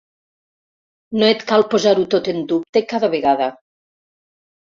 No 1.21 1.29
et 1.33 1.43
cal 1.51 1.65
posar-ho 1.73 2.07
tot 2.15 2.31
en 2.33 2.41
dubte 2.53 2.83
cada 2.95 3.11
vegada. 3.17 3.51